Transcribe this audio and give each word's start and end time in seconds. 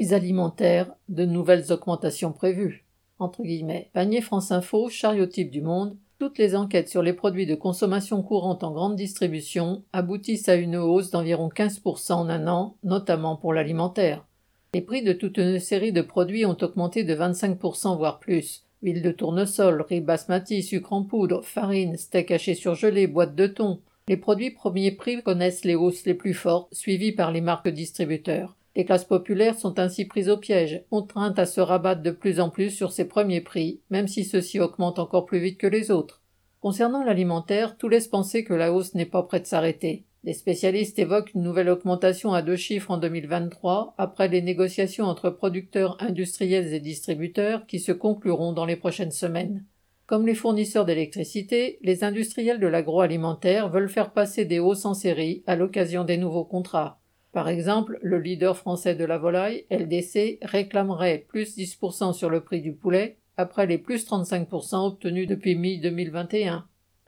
Prix 0.00 0.14
alimentaires, 0.14 0.94
de 1.10 1.26
nouvelles 1.26 1.72
augmentations 1.72 2.32
prévues. 2.32 2.86
Entre. 3.18 3.42
Panier 3.92 4.22
France 4.22 4.50
Info, 4.50 4.88
chariotype 4.88 5.50
du 5.50 5.60
monde, 5.60 5.94
toutes 6.18 6.38
les 6.38 6.56
enquêtes 6.56 6.88
sur 6.88 7.02
les 7.02 7.12
produits 7.12 7.44
de 7.44 7.54
consommation 7.54 8.22
courante 8.22 8.64
en 8.64 8.70
grande 8.72 8.96
distribution 8.96 9.82
aboutissent 9.92 10.48
à 10.48 10.54
une 10.54 10.78
hausse 10.78 11.10
d'environ 11.10 11.50
15% 11.54 12.14
en 12.14 12.30
un 12.30 12.48
an, 12.48 12.76
notamment 12.82 13.36
pour 13.36 13.52
l'alimentaire. 13.52 14.24
Les 14.72 14.80
prix 14.80 15.02
de 15.02 15.12
toute 15.12 15.36
une 15.36 15.58
série 15.58 15.92
de 15.92 16.00
produits 16.00 16.46
ont 16.46 16.56
augmenté 16.62 17.04
de 17.04 17.14
25% 17.14 17.98
voire 17.98 18.20
plus. 18.20 18.64
Huile 18.82 19.02
de 19.02 19.10
tournesol, 19.10 19.82
riz 19.82 20.00
basmati, 20.00 20.62
sucre 20.62 20.94
en 20.94 21.02
poudre, 21.02 21.44
farine, 21.44 21.98
steak 21.98 22.30
haché 22.30 22.54
surgelé, 22.54 23.06
boîte 23.06 23.34
de 23.34 23.48
thon. 23.48 23.80
Les 24.08 24.16
produits 24.16 24.50
premiers 24.50 24.92
prix 24.92 25.22
connaissent 25.22 25.66
les 25.66 25.74
hausses 25.74 26.06
les 26.06 26.14
plus 26.14 26.32
fortes, 26.32 26.72
suivies 26.72 27.12
par 27.12 27.32
les 27.32 27.42
marques 27.42 27.68
distributeurs. 27.68 28.56
Les 28.76 28.84
classes 28.84 29.04
populaires 29.04 29.58
sont 29.58 29.78
ainsi 29.80 30.04
prises 30.04 30.28
au 30.28 30.36
piège, 30.36 30.84
contraintes 30.90 31.38
à 31.38 31.46
se 31.46 31.60
rabattre 31.60 32.02
de 32.02 32.12
plus 32.12 32.38
en 32.38 32.50
plus 32.50 32.70
sur 32.70 32.92
ces 32.92 33.06
premiers 33.06 33.40
prix, 33.40 33.80
même 33.90 34.06
si 34.06 34.24
ceux-ci 34.24 34.60
augmentent 34.60 35.00
encore 35.00 35.26
plus 35.26 35.40
vite 35.40 35.58
que 35.58 35.66
les 35.66 35.90
autres. 35.90 36.22
Concernant 36.60 37.02
l'alimentaire, 37.02 37.76
tout 37.76 37.88
laisse 37.88 38.06
penser 38.06 38.44
que 38.44 38.54
la 38.54 38.72
hausse 38.72 38.94
n'est 38.94 39.06
pas 39.06 39.22
près 39.24 39.40
de 39.40 39.46
s'arrêter. 39.46 40.04
Les 40.22 40.34
spécialistes 40.34 40.98
évoquent 40.98 41.32
une 41.34 41.42
nouvelle 41.42 41.70
augmentation 41.70 42.34
à 42.34 42.42
deux 42.42 42.56
chiffres 42.56 42.90
en 42.90 42.98
2023 42.98 43.94
après 43.96 44.28
les 44.28 44.42
négociations 44.42 45.06
entre 45.06 45.30
producteurs 45.30 45.96
industriels 46.00 46.74
et 46.74 46.80
distributeurs 46.80 47.66
qui 47.66 47.80
se 47.80 47.92
concluront 47.92 48.52
dans 48.52 48.66
les 48.66 48.76
prochaines 48.76 49.10
semaines. 49.10 49.64
Comme 50.06 50.26
les 50.26 50.34
fournisseurs 50.34 50.84
d'électricité, 50.84 51.78
les 51.82 52.04
industriels 52.04 52.60
de 52.60 52.66
l'agroalimentaire 52.66 53.70
veulent 53.70 53.88
faire 53.88 54.12
passer 54.12 54.44
des 54.44 54.58
hausses 54.58 54.84
en 54.84 54.92
série 54.92 55.42
à 55.46 55.56
l'occasion 55.56 56.04
des 56.04 56.18
nouveaux 56.18 56.44
contrats. 56.44 56.99
Par 57.32 57.48
exemple, 57.48 57.98
le 58.02 58.18
leader 58.18 58.56
français 58.56 58.94
de 58.94 59.04
la 59.04 59.18
volaille, 59.18 59.64
LDC, 59.70 60.38
réclamerait 60.42 61.24
plus 61.28 61.56
10% 61.56 62.12
sur 62.12 62.28
le 62.28 62.40
prix 62.40 62.60
du 62.60 62.72
poulet 62.72 63.18
après 63.36 63.66
les 63.66 63.78
plus 63.78 64.06
35% 64.06 64.86
obtenus 64.86 65.28
depuis 65.28 65.54
mi-2021. 65.54 66.62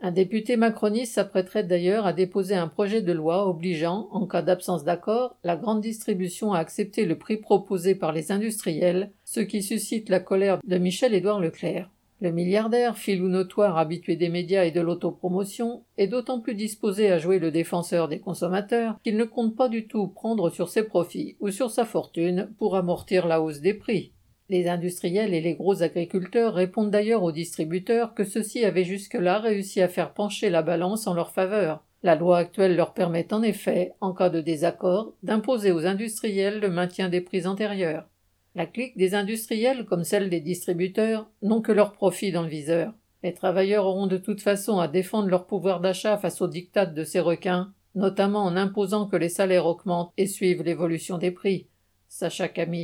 Un 0.04 0.10
député 0.10 0.56
macroniste 0.56 1.14
s'apprêterait 1.14 1.62
d'ailleurs 1.62 2.06
à 2.06 2.12
déposer 2.12 2.56
un 2.56 2.66
projet 2.66 3.02
de 3.02 3.12
loi 3.12 3.48
obligeant, 3.48 4.08
en 4.10 4.26
cas 4.26 4.42
d'absence 4.42 4.82
d'accord, 4.82 5.36
la 5.44 5.56
grande 5.56 5.80
distribution 5.80 6.52
à 6.52 6.58
accepter 6.58 7.04
le 7.04 7.16
prix 7.16 7.36
proposé 7.36 7.94
par 7.94 8.12
les 8.12 8.32
industriels, 8.32 9.12
ce 9.24 9.40
qui 9.40 9.62
suscite 9.62 10.08
la 10.08 10.18
colère 10.18 10.58
de 10.64 10.78
Michel-Édouard 10.78 11.38
Leclerc. 11.38 11.88
Le 12.22 12.30
milliardaire, 12.30 12.96
filou 12.96 13.26
notoire 13.26 13.78
habitué 13.78 14.14
des 14.14 14.28
médias 14.28 14.62
et 14.62 14.70
de 14.70 14.80
l'autopromotion, 14.80 15.82
est 15.98 16.06
d'autant 16.06 16.38
plus 16.38 16.54
disposé 16.54 17.10
à 17.10 17.18
jouer 17.18 17.40
le 17.40 17.50
défenseur 17.50 18.06
des 18.06 18.20
consommateurs 18.20 18.96
qu'il 19.02 19.16
ne 19.16 19.24
compte 19.24 19.56
pas 19.56 19.68
du 19.68 19.88
tout 19.88 20.06
prendre 20.06 20.48
sur 20.48 20.68
ses 20.68 20.84
profits 20.84 21.36
ou 21.40 21.50
sur 21.50 21.72
sa 21.72 21.84
fortune 21.84 22.54
pour 22.58 22.76
amortir 22.76 23.26
la 23.26 23.42
hausse 23.42 23.58
des 23.58 23.74
prix. 23.74 24.12
Les 24.50 24.68
industriels 24.68 25.34
et 25.34 25.40
les 25.40 25.54
gros 25.54 25.82
agriculteurs 25.82 26.54
répondent 26.54 26.92
d'ailleurs 26.92 27.24
aux 27.24 27.32
distributeurs 27.32 28.14
que 28.14 28.22
ceux-ci 28.22 28.64
avaient 28.64 28.84
jusque-là 28.84 29.40
réussi 29.40 29.82
à 29.82 29.88
faire 29.88 30.14
pencher 30.14 30.48
la 30.48 30.62
balance 30.62 31.08
en 31.08 31.14
leur 31.14 31.32
faveur. 31.32 31.82
La 32.04 32.14
loi 32.14 32.38
actuelle 32.38 32.76
leur 32.76 32.94
permet 32.94 33.34
en 33.34 33.42
effet, 33.42 33.94
en 34.00 34.12
cas 34.12 34.30
de 34.30 34.40
désaccord, 34.40 35.14
d'imposer 35.24 35.72
aux 35.72 35.86
industriels 35.86 36.60
le 36.60 36.70
maintien 36.70 37.08
des 37.08 37.20
prix 37.20 37.48
antérieurs. 37.48 38.06
La 38.54 38.66
clique 38.66 38.98
des 38.98 39.14
industriels, 39.14 39.86
comme 39.86 40.04
celle 40.04 40.28
des 40.28 40.40
distributeurs, 40.40 41.30
n'ont 41.40 41.62
que 41.62 41.72
leur 41.72 41.92
profit 41.92 42.32
dans 42.32 42.42
le 42.42 42.48
viseur. 42.48 42.92
Les 43.22 43.32
travailleurs 43.32 43.86
auront 43.86 44.06
de 44.06 44.18
toute 44.18 44.42
façon 44.42 44.78
à 44.78 44.88
défendre 44.88 45.28
leur 45.28 45.46
pouvoir 45.46 45.80
d'achat 45.80 46.18
face 46.18 46.42
aux 46.42 46.48
dictats 46.48 46.86
de 46.86 47.04
ces 47.04 47.20
requins, 47.20 47.72
notamment 47.94 48.44
en 48.44 48.56
imposant 48.56 49.06
que 49.06 49.16
les 49.16 49.28
salaires 49.28 49.66
augmentent 49.66 50.12
et 50.18 50.26
suivent 50.26 50.62
l'évolution 50.62 51.18
des 51.18 51.30
prix. 51.30 51.68
Sacha 52.08 52.48
Camille. 52.48 52.80